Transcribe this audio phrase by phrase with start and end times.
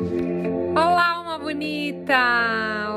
[0.00, 2.16] Olá, alma bonita!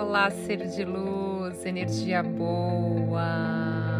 [0.01, 3.27] Olá, ser de luz, energia boa!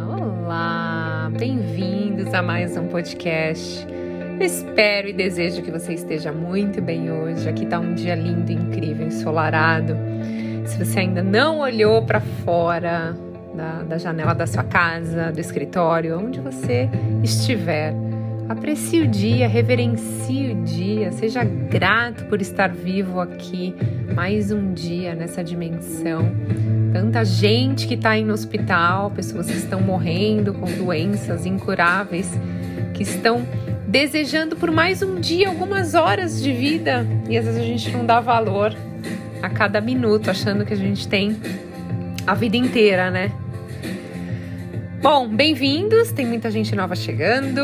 [0.07, 1.29] Olá!
[1.37, 3.85] Bem-vindos a mais um podcast.
[4.39, 7.49] espero e desejo que você esteja muito bem hoje.
[7.49, 9.97] Aqui está um dia lindo, incrível, ensolarado.
[10.65, 13.13] Se você ainda não olhou para fora
[13.53, 16.89] da, da janela da sua casa, do escritório, onde você
[17.21, 17.93] estiver,
[18.49, 23.73] Aprecie o dia, reverencie o dia, seja grato por estar vivo aqui
[24.13, 26.29] mais um dia nessa dimensão.
[26.91, 32.29] Tanta gente que está no hospital, pessoas que estão morrendo com doenças incuráveis,
[32.93, 33.45] que estão
[33.87, 38.05] desejando por mais um dia, algumas horas de vida, e às vezes a gente não
[38.05, 38.75] dá valor
[39.41, 41.37] a cada minuto, achando que a gente tem
[42.27, 43.31] a vida inteira, né?
[45.03, 46.13] Bom, bem-vindos.
[46.13, 47.59] Tem muita gente nova chegando.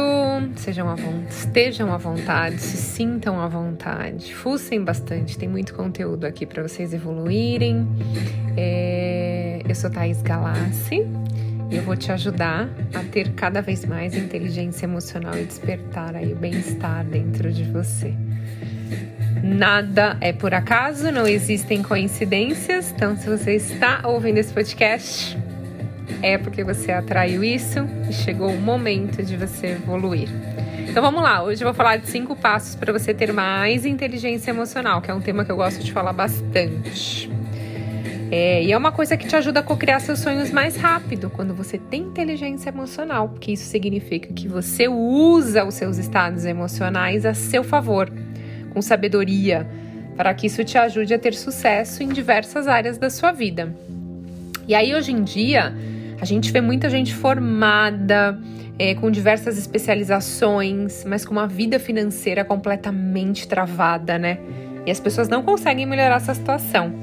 [0.57, 0.95] Sejam à
[1.29, 5.37] estejam à vontade, se sintam à vontade, fuçem bastante.
[5.37, 7.87] Tem muito conteúdo aqui para vocês evoluírem.
[8.57, 9.61] É...
[9.65, 11.07] Eu sou Thais Galassi
[11.71, 16.33] e eu vou te ajudar a ter cada vez mais inteligência emocional e despertar aí
[16.33, 18.13] o bem-estar dentro de você.
[19.41, 22.91] Nada é por acaso, não existem coincidências.
[22.91, 25.37] Então, se você está ouvindo esse podcast,
[26.21, 27.79] é porque você atraiu isso
[28.09, 30.29] e chegou o momento de você evoluir.
[30.87, 34.49] Então vamos lá, hoje eu vou falar de cinco passos para você ter mais inteligência
[34.49, 37.29] emocional, que é um tema que eu gosto de falar bastante.
[38.31, 41.53] É, e é uma coisa que te ajuda a co-criar seus sonhos mais rápido quando
[41.53, 47.33] você tem inteligência emocional, porque isso significa que você usa os seus estados emocionais a
[47.33, 48.11] seu favor,
[48.71, 49.67] com sabedoria,
[50.15, 53.75] para que isso te ajude a ter sucesso em diversas áreas da sua vida.
[54.67, 55.73] E aí, hoje em dia,
[56.21, 58.39] a gente vê muita gente formada,
[58.77, 64.39] é, com diversas especializações, mas com uma vida financeira completamente travada, né?
[64.85, 66.93] E as pessoas não conseguem melhorar essa situação.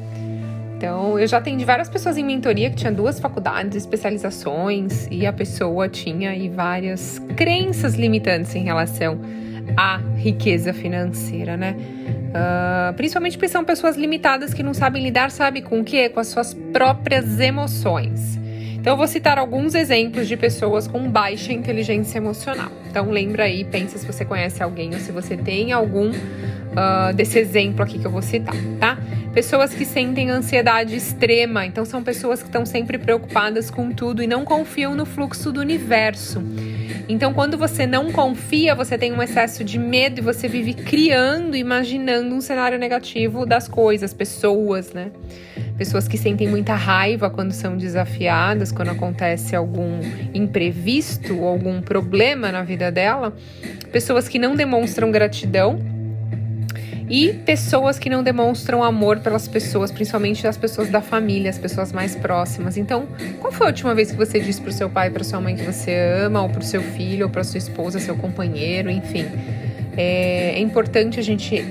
[0.77, 5.33] Então, eu já atendi várias pessoas em mentoria que tinham duas faculdades, especializações, e a
[5.33, 9.19] pessoa tinha aí várias crenças limitantes em relação
[9.77, 11.75] à riqueza financeira, né?
[12.28, 16.10] Uh, principalmente porque são pessoas limitadas que não sabem lidar, sabe com o quê?
[16.10, 18.38] Com as suas próprias emoções.
[18.86, 22.70] Então, eu vou citar alguns exemplos de pessoas com baixa inteligência emocional.
[22.88, 27.36] Então, lembra aí, pensa se você conhece alguém ou se você tem algum uh, desse
[27.36, 28.97] exemplo aqui que eu vou citar, tá?
[29.34, 34.26] Pessoas que sentem ansiedade extrema, então são pessoas que estão sempre preocupadas com tudo e
[34.28, 36.41] não confiam no fluxo do universo.
[37.08, 41.56] Então, quando você não confia, você tem um excesso de medo e você vive criando,
[41.56, 45.10] imaginando um cenário negativo das coisas, pessoas, né?
[45.76, 50.00] Pessoas que sentem muita raiva quando são desafiadas, quando acontece algum
[50.32, 53.34] imprevisto algum problema na vida dela,
[53.92, 55.78] pessoas que não demonstram gratidão
[57.09, 61.92] e pessoas que não demonstram amor pelas pessoas, principalmente as pessoas da família, as pessoas
[61.92, 62.76] mais próximas.
[62.76, 63.06] Então,
[63.41, 65.54] qual foi a última vez que você disse para o seu pai, para sua mãe
[65.54, 65.94] que você
[66.25, 69.25] ama, ou para o seu filho, ou para sua esposa, seu companheiro, enfim?
[69.97, 71.65] É, é importante a gente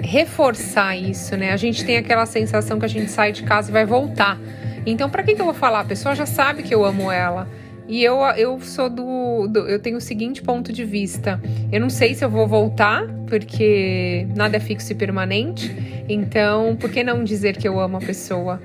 [0.00, 1.52] reforçar isso, né?
[1.52, 4.38] A gente tem aquela sensação que a gente sai de casa e vai voltar.
[4.86, 5.80] Então, para que, que eu vou falar?
[5.80, 7.48] A pessoa já sabe que eu amo ela.
[7.86, 11.40] E eu, eu sou do, do, Eu tenho o seguinte ponto de vista.
[11.72, 16.04] Eu não sei se eu vou voltar, porque nada é fixo e permanente.
[16.08, 18.60] Então, por que não dizer que eu amo a pessoa?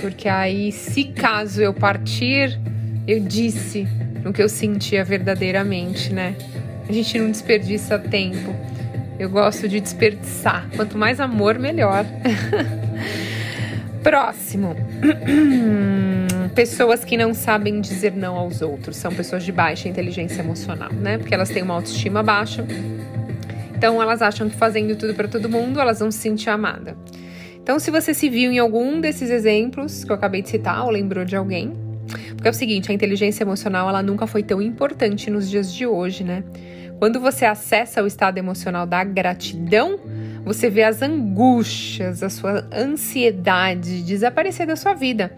[0.00, 2.58] Porque aí, se caso eu partir,
[3.06, 3.86] eu disse
[4.24, 6.34] o que eu sentia verdadeiramente, né?
[6.88, 8.54] A gente não desperdiça tempo.
[9.18, 10.68] Eu gosto de desperdiçar.
[10.74, 12.04] Quanto mais amor, melhor.
[14.02, 14.76] Próximo.
[16.54, 18.96] pessoas que não sabem dizer não aos outros.
[18.96, 21.18] São pessoas de baixa inteligência emocional, né?
[21.18, 22.66] Porque elas têm uma autoestima baixa.
[23.76, 26.96] Então elas acham que fazendo tudo para todo mundo, elas vão se sentir amada.
[27.62, 30.90] Então, se você se viu em algum desses exemplos que eu acabei de citar ou
[30.90, 31.72] lembrou de alguém,
[32.34, 35.86] porque é o seguinte, a inteligência emocional ela nunca foi tão importante nos dias de
[35.86, 36.44] hoje, né?
[36.98, 39.98] Quando você acessa o estado emocional da gratidão,
[40.44, 45.32] você vê as angústias, a sua ansiedade desaparecer da sua vida.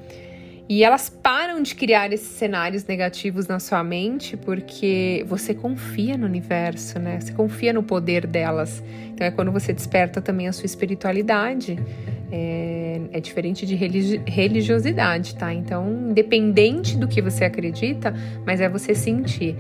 [0.69, 6.27] E elas param de criar esses cenários negativos na sua mente porque você confia no
[6.27, 7.21] universo, né?
[7.21, 8.83] Você confia no poder delas.
[9.15, 11.79] Então é quando você desperta também a sua espiritualidade.
[12.33, 15.55] É, é diferente de religi religiosidade, tá?
[15.55, 18.13] Então, independente do que você acredita,
[18.45, 19.55] mas é você sentir.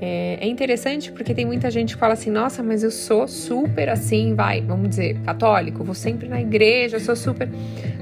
[0.00, 3.88] É, é, interessante porque tem muita gente que fala assim: nossa, mas eu sou super
[3.88, 7.48] assim, vai, vamos dizer, católico, vou sempre na igreja, sou super.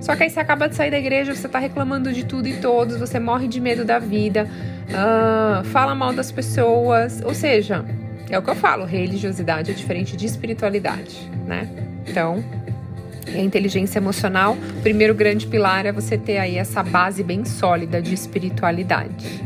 [0.00, 2.60] Só que aí você acaba de sair da igreja, você tá reclamando de tudo e
[2.60, 4.46] todos, você morre de medo da vida,
[4.90, 7.22] uh, fala mal das pessoas.
[7.24, 7.82] Ou seja,
[8.28, 11.66] é o que eu falo: religiosidade é diferente de espiritualidade, né?
[12.06, 12.44] Então,
[13.26, 18.02] a inteligência emocional, o primeiro grande pilar é você ter aí essa base bem sólida
[18.02, 19.42] de espiritualidade.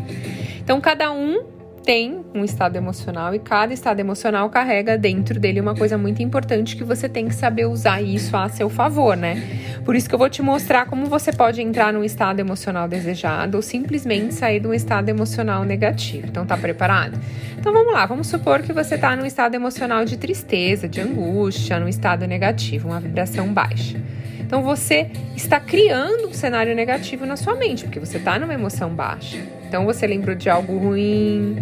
[0.58, 5.74] Então, cada um tem um estado emocional e cada estado emocional carrega dentro dele uma
[5.74, 9.42] coisa muito importante que você tem que saber usar isso a seu favor, né?
[9.84, 13.56] Por isso que eu vou te mostrar como você pode entrar num estado emocional desejado
[13.56, 16.26] ou simplesmente sair de um estado emocional negativo.
[16.26, 17.18] Então tá preparado?
[17.58, 21.80] Então vamos lá, vamos supor que você está num estado emocional de tristeza, de angústia,
[21.80, 24.00] num estado negativo, uma vibração baixa.
[24.38, 28.90] Então você está criando um cenário negativo na sua mente, porque você está numa emoção
[28.90, 29.59] baixa.
[29.70, 31.54] Então você lembrou de algo ruim,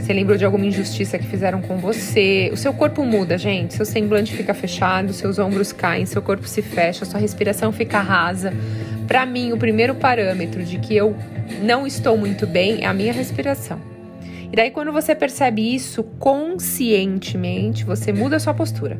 [0.00, 2.48] você lembrou de alguma injustiça que fizeram com você.
[2.50, 3.74] O seu corpo muda, gente.
[3.74, 8.54] Seu semblante fica fechado, seus ombros caem, seu corpo se fecha, sua respiração fica rasa.
[9.06, 11.14] Para mim, o primeiro parâmetro de que eu
[11.62, 13.78] não estou muito bem é a minha respiração.
[14.50, 18.98] E daí, quando você percebe isso conscientemente, você muda a sua postura.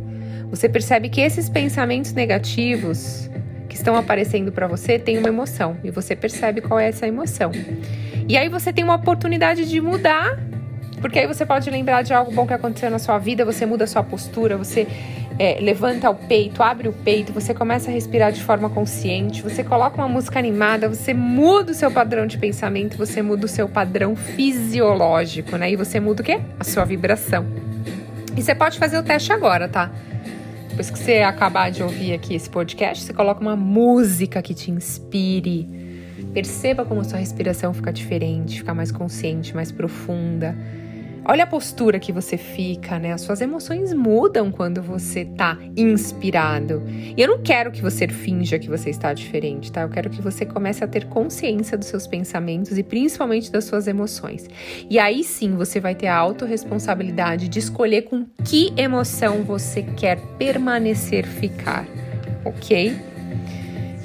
[0.50, 3.30] Você percebe que esses pensamentos negativos
[3.72, 7.50] que estão aparecendo para você têm uma emoção e você percebe qual é essa emoção.
[8.28, 10.38] E aí você tem uma oportunidade de mudar,
[11.00, 13.84] porque aí você pode lembrar de algo bom que aconteceu na sua vida, você muda
[13.84, 14.86] a sua postura, você
[15.38, 19.64] é, levanta o peito, abre o peito, você começa a respirar de forma consciente, você
[19.64, 23.66] coloca uma música animada, você muda o seu padrão de pensamento, você muda o seu
[23.66, 25.72] padrão fisiológico, né?
[25.72, 26.40] E você muda o quê?
[26.60, 27.46] A sua vibração.
[28.36, 29.90] E você pode fazer o teste agora, tá?
[30.72, 34.70] Depois que você acabar de ouvir aqui esse podcast, você coloca uma música que te
[34.70, 35.68] inspire.
[36.32, 40.56] Perceba como sua respiração fica diferente, fica mais consciente, mais profunda.
[41.24, 43.12] Olha a postura que você fica, né?
[43.12, 46.82] As suas emoções mudam quando você tá inspirado.
[47.16, 49.82] E eu não quero que você finja que você está diferente, tá?
[49.82, 53.86] Eu quero que você comece a ter consciência dos seus pensamentos e principalmente das suas
[53.86, 54.48] emoções.
[54.90, 60.18] E aí sim você vai ter a autorresponsabilidade de escolher com que emoção você quer
[60.38, 61.86] permanecer ficar,
[62.44, 63.11] ok?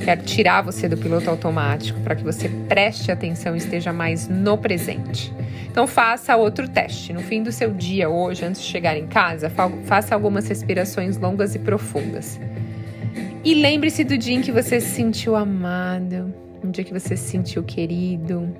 [0.03, 4.57] Quero tirar você do piloto automático para que você preste atenção e esteja mais no
[4.57, 5.33] presente.
[5.69, 7.13] Então faça outro teste.
[7.13, 9.51] No fim do seu dia hoje, antes de chegar em casa,
[9.85, 12.39] faça algumas respirações longas e profundas.
[13.44, 16.33] E lembre-se do dia em que você se sentiu amado,
[16.63, 18.53] um dia que você se sentiu querido.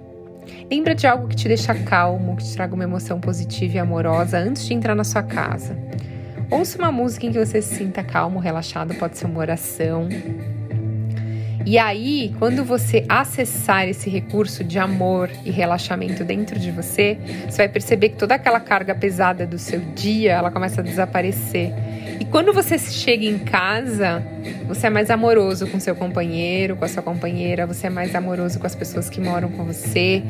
[0.70, 4.38] Lembra de algo que te deixa calmo, que te traga uma emoção positiva e amorosa
[4.38, 5.78] antes de entrar na sua casa.
[6.50, 10.08] Ouça uma música em que você se sinta calmo, relaxado, pode ser uma oração.
[11.70, 17.58] E aí, quando você acessar esse recurso de amor e relaxamento dentro de você, você
[17.58, 21.74] vai perceber que toda aquela carga pesada do seu dia, ela começa a desaparecer.
[22.20, 24.24] E quando você chega em casa,
[24.68, 28.60] você é mais amoroso com seu companheiro, com a sua companheira, você é mais amoroso
[28.60, 30.24] com as pessoas que moram com você,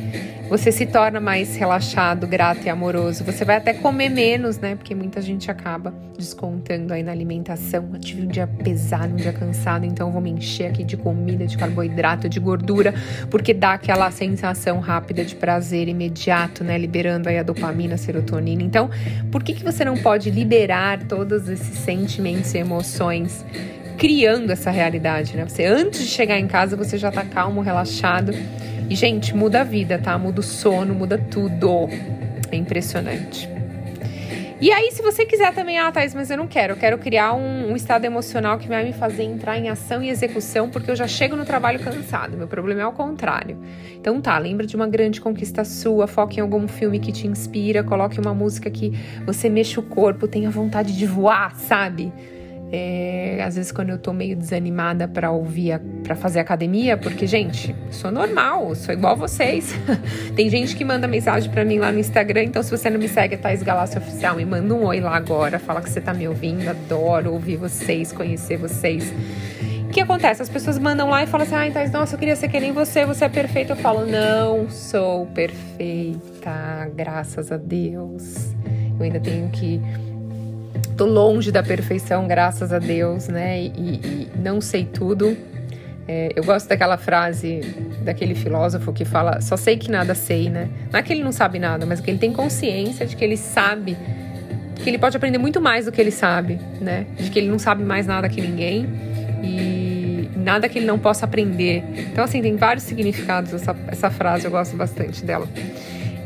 [0.50, 3.24] você se torna mais relaxado, grato e amoroso.
[3.24, 4.76] Você vai até comer menos, né?
[4.76, 7.90] Porque muita gente acaba descontando aí na alimentação.
[7.94, 10.98] Eu tive um dia pesado, um dia cansado, então eu vou me encher aqui de
[10.98, 12.94] comida, de carboidrato, de gordura,
[13.30, 16.78] porque dá aquela sensação rápida de prazer imediato, né?
[16.78, 18.64] Liberando aí a dopamina, a serotonina.
[18.64, 18.90] Então,
[19.32, 23.46] por que, que você não pode liberar todos esses sentimentos e emoções
[23.98, 25.46] criando essa realidade, né?
[25.48, 28.32] Você antes de chegar em casa, você já tá calmo, relaxado.
[28.90, 30.18] E gente, muda a vida, tá?
[30.18, 31.90] Muda o sono, muda tudo.
[32.52, 33.57] É impressionante.
[34.60, 37.34] E aí, se você quiser também, ah, Thais, mas eu não quero, eu quero criar
[37.34, 40.96] um, um, estado emocional que vai me fazer entrar em ação e execução, porque eu
[40.96, 42.36] já chego no trabalho cansado.
[42.36, 43.56] Meu problema é o contrário.
[43.94, 47.84] Então tá, lembra de uma grande conquista sua, foque em algum filme que te inspira,
[47.84, 48.94] coloque uma música que
[49.28, 52.12] você mexa o corpo, tenha vontade de voar, sabe?
[52.72, 57.74] É, às vezes quando eu tô meio desanimada para ouvir, para fazer academia, porque gente,
[57.90, 59.74] sou normal, sou igual vocês.
[60.36, 63.08] Tem gente que manda mensagem para mim lá no Instagram, então se você não me
[63.08, 66.14] segue, é Thais Galácia Oficial, me manda um oi lá agora, fala que você tá
[66.14, 69.14] me ouvindo, adoro ouvir vocês, conhecer vocês.
[69.88, 70.42] O que acontece?
[70.42, 72.74] As pessoas mandam lá e falam assim: ai, Thais, nossa, eu queria ser que nem
[72.74, 73.72] você, você é perfeita.
[73.72, 78.54] Eu falo: não sou perfeita, graças a Deus.
[79.00, 79.82] Eu ainda tenho que
[80.96, 83.62] tô longe da perfeição, graças a Deus, né?
[83.62, 85.38] E, e não sei tudo.
[86.08, 87.60] É, eu gosto daquela frase
[88.02, 90.70] daquele filósofo que fala: só sei que nada sei, né?
[90.92, 93.36] Não é que ele não sabe nada, mas que ele tem consciência de que ele
[93.36, 93.98] sabe,
[94.76, 97.06] que ele pode aprender muito mais do que ele sabe, né?
[97.18, 98.88] De que ele não sabe mais nada que ninguém
[99.44, 101.84] e nada que ele não possa aprender.
[102.12, 105.48] Então, assim, tem vários significados essa, essa frase, eu gosto bastante dela.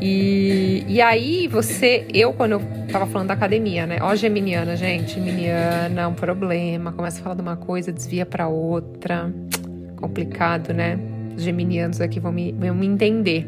[0.01, 3.99] E, e aí você, eu quando eu tava falando da academia, né?
[4.01, 9.31] Ó, geminiana, gente, geminiana um problema, começa a falar de uma coisa, desvia para outra.
[9.97, 10.99] Complicado, né?
[11.37, 13.47] Os geminianos aqui vão me, vão me entender.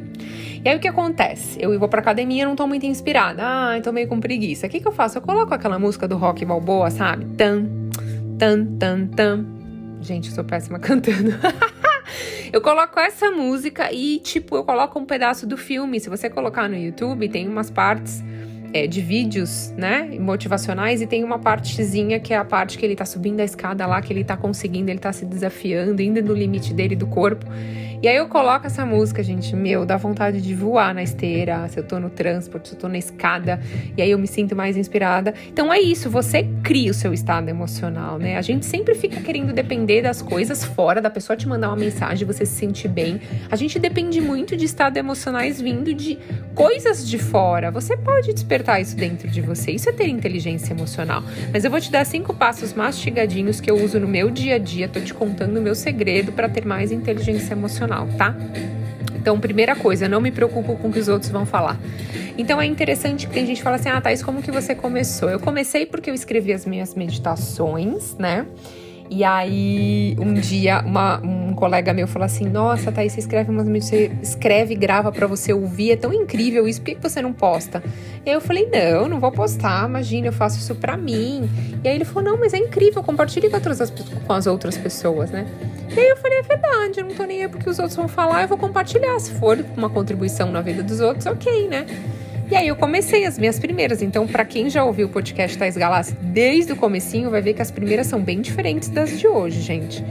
[0.63, 1.57] E aí o que acontece?
[1.59, 3.41] Eu vou pra academia não tô muito inspirada.
[3.43, 4.67] Ah, tô meio com preguiça.
[4.67, 5.17] O que, que eu faço?
[5.17, 7.25] Eu coloco aquela música do rock balboa, sabe?
[7.35, 7.65] Tan,
[8.37, 9.45] tan, tan, tan.
[10.01, 11.33] Gente, eu sou péssima cantando.
[12.53, 15.99] Eu coloco essa música e, tipo, eu coloco um pedaço do filme.
[15.99, 18.23] Se você colocar no YouTube, tem umas partes
[18.73, 22.95] é, de vídeos, né, motivacionais, e tem uma partezinha que é a parte que ele
[22.95, 26.33] tá subindo a escada lá, que ele tá conseguindo, ele tá se desafiando, indo no
[26.33, 27.45] limite dele do corpo.
[28.03, 31.79] E aí eu coloco essa música, gente, meu, dá vontade de voar na esteira, se
[31.79, 33.61] eu tô no transporte, se eu tô na escada,
[33.95, 35.33] e aí eu me sinto mais inspirada.
[35.47, 38.35] Então é isso, você cria o seu estado emocional, né?
[38.35, 42.27] A gente sempre fica querendo depender das coisas fora, da pessoa te mandar uma mensagem,
[42.27, 43.21] você se sentir bem.
[43.49, 46.19] A gente depende muito de estados emocionais vindo de
[46.53, 47.71] coisas de fora.
[47.71, 51.23] Você pode despertar isso dentro de você, isso é ter inteligência emocional.
[51.51, 54.59] Mas eu vou te dar cinco passos mastigadinhos que eu uso no meu dia a
[54.59, 58.35] dia, tô te contando o meu segredo para ter mais inteligência emocional tá?
[59.15, 61.79] Então, primeira coisa, não me preocupo com o que os outros vão falar.
[62.37, 65.29] Então é interessante que a gente fala assim: "Ah, Thais, como que você começou?".
[65.29, 68.45] Eu comecei porque eu escrevi as minhas meditações, né?
[69.09, 73.67] E aí, um dia, uma, um colega meu falou assim: Nossa, Thaís, você escreve umas
[73.67, 77.33] você escreve e grava para você ouvir, é tão incrível isso, por que você não
[77.33, 77.83] posta?
[78.25, 81.49] E aí eu falei: Não, não vou postar, imagina, eu faço isso pra mim.
[81.83, 83.93] E aí ele falou: Não, mas é incrível, compartilhe com, outras,
[84.25, 85.45] com as outras pessoas, né?
[85.95, 88.07] E aí eu falei: É verdade, eu não tô nem aí porque os outros vão
[88.07, 89.19] falar, eu vou compartilhar.
[89.19, 91.85] Se for uma contribuição na vida dos outros, ok, né?
[92.49, 94.01] E aí eu comecei as minhas primeiras.
[94.01, 97.61] Então, para quem já ouviu o podcast Tais Galáxia desde o comecinho, vai ver que
[97.61, 100.03] as primeiras são bem diferentes das de hoje, gente.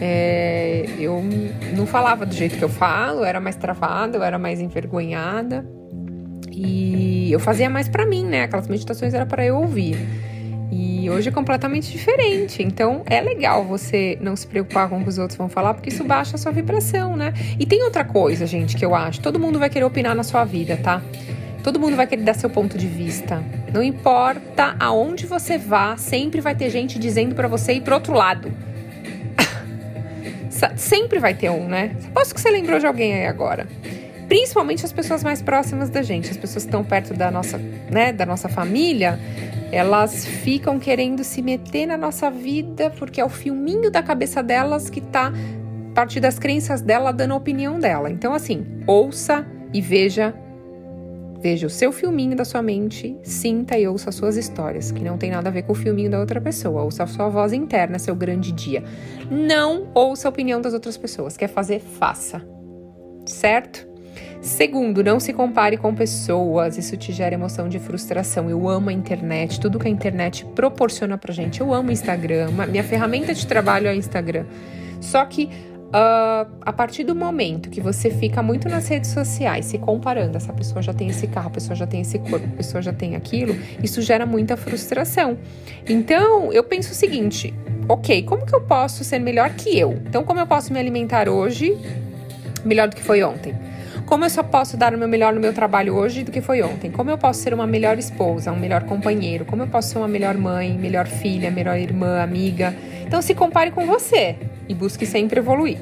[0.00, 1.22] É, eu
[1.76, 5.64] não falava do jeito que eu falo, eu era mais travada, eu era mais envergonhada.
[6.50, 8.42] E eu fazia mais para mim, né?
[8.42, 9.96] Aquelas meditações era para eu ouvir.
[10.70, 12.62] E hoje é completamente diferente.
[12.62, 15.90] Então é legal você não se preocupar com o que os outros vão falar, porque
[15.90, 17.32] isso baixa a sua vibração, né?
[17.58, 20.44] E tem outra coisa, gente, que eu acho: todo mundo vai querer opinar na sua
[20.44, 21.02] vida, tá?
[21.64, 23.42] Todo mundo vai querer dar seu ponto de vista.
[23.72, 28.12] Não importa aonde você vá, sempre vai ter gente dizendo para você ir pro outro
[28.12, 28.52] lado.
[30.76, 31.96] sempre vai ter um, né?
[32.12, 33.66] Posso que você lembrou de alguém aí agora.
[34.28, 37.56] Principalmente as pessoas mais próximas da gente, as pessoas que estão perto da nossa,
[37.90, 39.18] né, da nossa família,
[39.72, 44.90] elas ficam querendo se meter na nossa vida porque é o filminho da cabeça delas
[44.90, 45.32] que tá
[45.92, 48.10] a partir das crenças dela dando a opinião dela.
[48.10, 50.34] Então assim, ouça e veja
[51.44, 55.18] Veja o seu filminho da sua mente, sinta e ouça as suas histórias, que não
[55.18, 56.82] tem nada a ver com o filminho da outra pessoa.
[56.82, 58.82] Ouça a sua voz interna, seu grande dia.
[59.30, 61.36] Não ouça a opinião das outras pessoas.
[61.36, 62.40] Quer fazer, faça.
[63.26, 63.86] Certo?
[64.40, 68.48] Segundo, não se compare com pessoas, isso te gera emoção de frustração.
[68.48, 71.60] Eu amo a internet, tudo que a internet proporciona pra gente.
[71.60, 74.46] Eu amo o Instagram, minha ferramenta de trabalho é o Instagram.
[74.98, 75.50] Só que
[75.94, 80.52] Uh, a partir do momento que você fica muito nas redes sociais se comparando, essa
[80.52, 83.14] pessoa já tem esse carro, a pessoa já tem esse corpo, a pessoa já tem
[83.14, 85.38] aquilo, isso gera muita frustração.
[85.88, 87.54] Então, eu penso o seguinte:
[87.88, 89.92] ok, como que eu posso ser melhor que eu?
[90.04, 91.78] Então, como eu posso me alimentar hoje
[92.64, 93.54] melhor do que foi ontem?
[94.04, 96.60] Como eu só posso dar o meu melhor no meu trabalho hoje do que foi
[96.60, 96.90] ontem?
[96.90, 99.44] Como eu posso ser uma melhor esposa, um melhor companheiro?
[99.44, 102.74] Como eu posso ser uma melhor mãe, melhor filha, melhor irmã, amiga?
[103.06, 104.36] Então se compare com você
[104.68, 105.78] e busque sempre evoluir.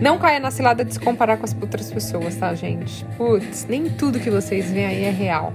[0.00, 3.04] Não caia na cilada de se comparar com as outras pessoas, tá, gente?
[3.16, 5.52] Putz, nem tudo que vocês veem aí é real.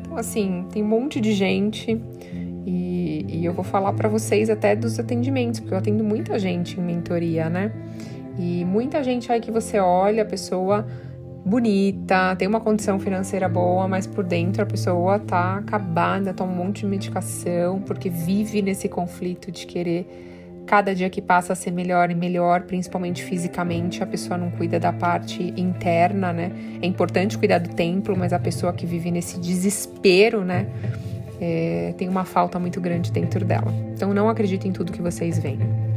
[0.00, 2.00] Então, assim, tem um monte de gente
[2.66, 6.78] e, e eu vou falar para vocês até dos atendimentos, porque eu atendo muita gente
[6.78, 7.72] em mentoria, né?
[8.38, 10.86] E muita gente aí que você olha, a pessoa
[11.44, 16.56] bonita, tem uma condição financeira boa, mas por dentro a pessoa tá acabada, toma um
[16.56, 20.06] monte de medicação, porque vive nesse conflito de querer
[20.66, 24.78] cada dia que passa a ser melhor e melhor, principalmente fisicamente, a pessoa não cuida
[24.78, 26.52] da parte interna, né?
[26.80, 30.66] É importante cuidar do templo, mas a pessoa que vive nesse desespero, né?
[31.40, 33.72] É, tem uma falta muito grande dentro dela.
[33.94, 35.91] Então não acredite em tudo que vocês veem.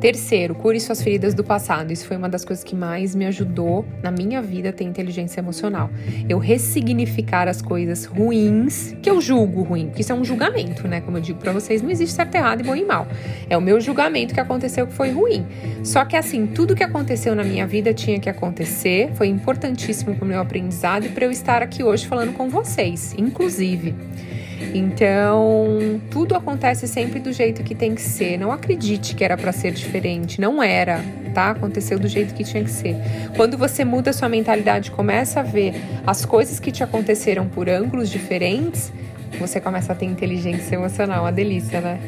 [0.00, 1.92] Terceiro, cure suas feridas do passado.
[1.92, 5.90] Isso foi uma das coisas que mais me ajudou na minha vida ter inteligência emocional.
[6.26, 11.02] Eu ressignificar as coisas ruins que eu julgo ruim, porque isso é um julgamento, né?
[11.02, 13.06] Como eu digo para vocês, não existe certo, errado e bom e mal.
[13.50, 15.44] É o meu julgamento que aconteceu que foi ruim.
[15.84, 20.24] Só que assim, tudo que aconteceu na minha vida tinha que acontecer, foi importantíssimo para
[20.24, 23.94] o meu aprendizado e para eu estar aqui hoje falando com vocês, inclusive.
[24.74, 28.38] Então, tudo acontece sempre do jeito que tem que ser.
[28.38, 31.02] Não acredite que era para ser diferente, não era,
[31.34, 31.50] tá?
[31.50, 32.96] Aconteceu do jeito que tinha que ser.
[33.36, 35.74] Quando você muda sua mentalidade, começa a ver
[36.06, 38.92] as coisas que te aconteceram por ângulos diferentes,
[39.38, 41.98] você começa a ter inteligência emocional, uma delícia, né?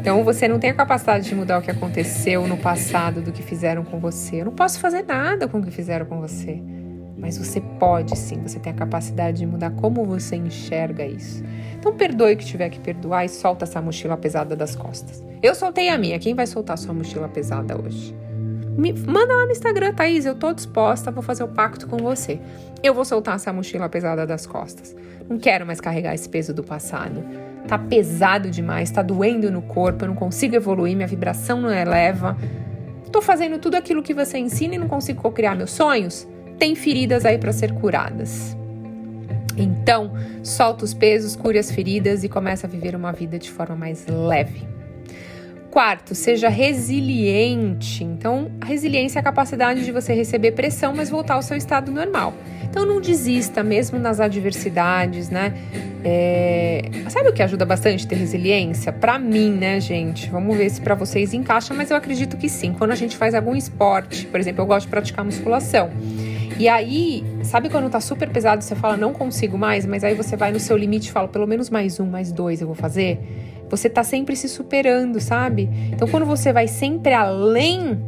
[0.00, 3.42] Então você não tem a capacidade de mudar o que aconteceu no passado do que
[3.42, 4.42] fizeram com você.
[4.42, 6.60] Eu não posso fazer nada com o que fizeram com você.
[7.24, 11.42] Mas você pode sim, você tem a capacidade de mudar como você enxerga isso.
[11.78, 15.24] Então perdoe o que tiver que perdoar e solta essa mochila pesada das costas.
[15.42, 18.14] Eu soltei a minha, quem vai soltar sua mochila pesada hoje?
[18.76, 22.38] Me manda lá no Instagram, Thaís, eu tô disposta, vou fazer o pacto com você.
[22.82, 24.94] Eu vou soltar essa mochila pesada das costas.
[25.26, 27.24] Não quero mais carregar esse peso do passado.
[27.66, 32.36] Tá pesado demais, tá doendo no corpo, eu não consigo evoluir, minha vibração não eleva.
[33.10, 36.28] Tô fazendo tudo aquilo que você ensina e não consigo co-criar meus sonhos?
[36.58, 38.56] Tem feridas aí para ser curadas.
[39.56, 43.76] Então, solta os pesos, cure as feridas e começa a viver uma vida de forma
[43.76, 44.66] mais leve.
[45.70, 48.04] Quarto, seja resiliente.
[48.04, 51.90] Então, a resiliência é a capacidade de você receber pressão, mas voltar ao seu estado
[51.90, 52.32] normal.
[52.62, 55.52] Então, não desista, mesmo nas adversidades, né?
[56.04, 56.82] É...
[57.08, 58.92] Sabe o que ajuda bastante ter resiliência?
[58.92, 60.30] Para mim, né, gente?
[60.30, 62.72] Vamos ver se para vocês encaixa, mas eu acredito que sim.
[62.72, 65.90] Quando a gente faz algum esporte, por exemplo, eu gosto de praticar musculação.
[66.58, 70.36] E aí, sabe quando tá super pesado, você fala, não consigo mais, mas aí você
[70.36, 73.18] vai no seu limite e fala, pelo menos mais um, mais dois eu vou fazer?
[73.68, 75.68] Você tá sempre se superando, sabe?
[75.92, 77.98] Então, quando você vai sempre além,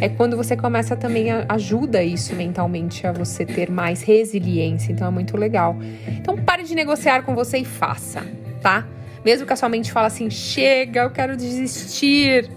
[0.00, 4.92] é quando você começa também a ajuda isso mentalmente a você ter mais resiliência.
[4.92, 5.76] Então, é muito legal.
[6.06, 8.24] Então, pare de negociar com você e faça,
[8.60, 8.86] tá?
[9.24, 12.48] Mesmo que a sua mente fale assim, chega, eu quero desistir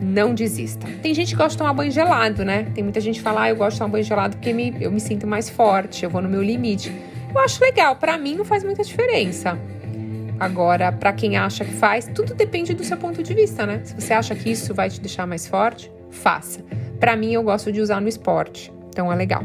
[0.00, 0.86] não desista.
[1.02, 2.66] Tem gente que gosta de tomar banho gelado, né?
[2.74, 4.90] Tem muita gente que fala, ah, eu gosto de tomar banho gelado porque me, eu
[4.90, 6.92] me sinto mais forte, eu vou no meu limite.
[7.32, 9.58] Eu acho legal, para mim não faz muita diferença.
[10.38, 13.82] Agora, para quem acha que faz, tudo depende do seu ponto de vista, né?
[13.84, 16.60] Se você acha que isso vai te deixar mais forte, faça.
[16.98, 18.72] Para mim, eu gosto de usar no esporte.
[18.88, 19.42] Então é legal.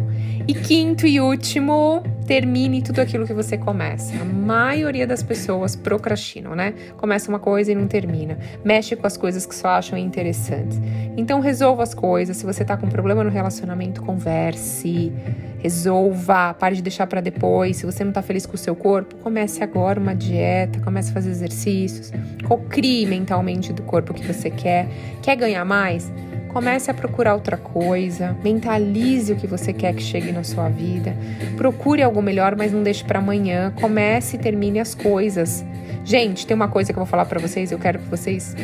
[0.48, 4.14] E quinto e último, termine tudo aquilo que você começa.
[4.20, 6.74] A maioria das pessoas procrastinam, né?
[6.98, 8.38] Começa uma coisa e não termina.
[8.64, 10.80] Mexe com as coisas que só acham interessantes.
[11.16, 12.38] Então resolva as coisas.
[12.38, 15.12] Se você tá com problema no relacionamento, converse.
[15.60, 17.78] Resolva, pare de deixar para depois.
[17.78, 21.14] Se você não tá feliz com o seu corpo, comece agora uma dieta, comece a
[21.14, 22.12] fazer exercícios,
[22.48, 24.88] cocrie mentalmente do corpo que você quer.
[25.24, 26.12] Quer ganhar mais?
[26.56, 31.14] Comece a procurar outra coisa, mentalize o que você quer que chegue na sua vida.
[31.58, 33.74] Procure algo melhor, mas não deixe para amanhã.
[33.82, 35.66] Comece e termine as coisas.
[36.06, 38.56] Gente, tem uma coisa que eu vou falar para vocês, eu quero que vocês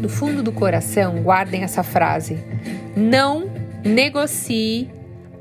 [0.00, 2.42] do fundo do coração guardem essa frase.
[2.96, 3.50] Não
[3.84, 4.90] negocie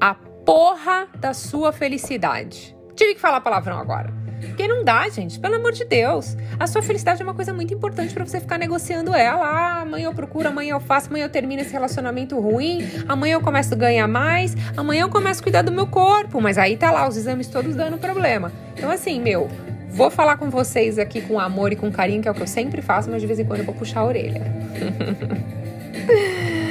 [0.02, 2.76] a porra da sua felicidade.
[2.94, 4.23] Tive que falar palavrão agora.
[4.48, 6.36] Porque não dá, gente, pelo amor de Deus.
[6.60, 9.46] A sua felicidade é uma coisa muito importante para você ficar negociando ela.
[9.46, 13.42] Ah, amanhã eu procuro, amanhã eu faço, amanhã eu termino esse relacionamento ruim, amanhã eu
[13.42, 16.42] começo a ganhar mais, amanhã eu começo a cuidar do meu corpo.
[16.42, 18.52] Mas aí tá lá, os exames todos dando problema.
[18.76, 19.50] Então, assim, meu,
[19.90, 22.48] vou falar com vocês aqui com amor e com carinho, que é o que eu
[22.48, 24.44] sempre faço, mas de vez em quando eu vou puxar a orelha.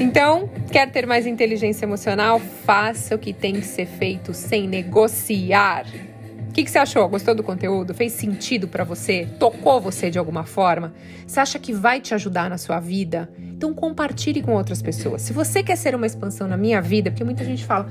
[0.00, 2.40] Então, quer ter mais inteligência emocional?
[2.40, 5.86] Faça o que tem que ser feito sem negociar.
[6.54, 7.08] O que, que, você achou?
[7.08, 7.92] Gostou do conteúdo?
[7.92, 9.28] Fez sentido para você?
[9.40, 10.94] Tocou você de alguma forma?
[11.26, 13.28] Você acha que vai te ajudar na sua vida?
[13.40, 15.22] Então compartilhe com outras pessoas.
[15.22, 17.90] Se você quer ser uma expansão na minha vida, porque muita gente fala,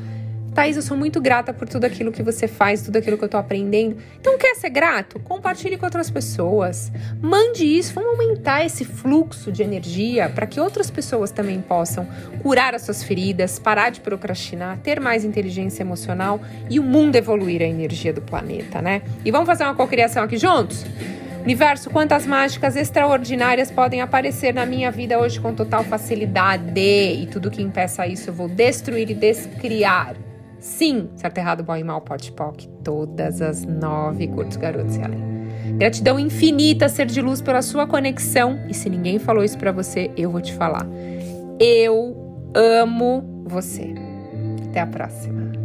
[0.53, 3.29] Thaís, eu sou muito grata por tudo aquilo que você faz, tudo aquilo que eu
[3.29, 3.97] tô aprendendo.
[4.19, 5.19] Então, quer ser grato?
[5.19, 6.91] Compartilhe com outras pessoas.
[7.19, 12.07] Mande isso, vamos aumentar esse fluxo de energia para que outras pessoas também possam
[12.43, 16.39] curar as suas feridas, parar de procrastinar, ter mais inteligência emocional
[16.69, 19.01] e o mundo evoluir a energia do planeta, né?
[19.25, 20.85] E vamos fazer uma cocriação aqui juntos?
[21.43, 27.51] Universo, quantas mágicas extraordinárias podem aparecer na minha vida hoje com total facilidade e tudo
[27.51, 30.15] que impeça isso eu vou destruir e descriar.
[30.63, 35.19] Sim, certo, bom e mal, pote, poc, todas as nove curtos garotos e além.
[35.78, 38.58] Gratidão infinita, ser de luz, pela sua conexão.
[38.69, 40.88] E se ninguém falou isso para você, eu vou te falar.
[41.60, 42.15] Eu
[42.56, 43.93] amo você.
[44.69, 45.62] Até a próxima.